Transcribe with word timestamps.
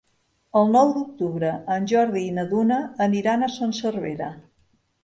El 0.61 0.71
nou 0.75 0.93
d'octubre 0.95 1.51
en 1.75 1.87
Jordi 1.93 2.25
i 2.31 2.35
na 2.41 2.49
Duna 2.55 2.81
aniran 3.09 3.45
a 3.51 3.55
Son 3.61 3.79
Servera. 3.85 4.37